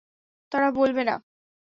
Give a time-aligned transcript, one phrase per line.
[0.51, 1.15] তারা বলবে, না।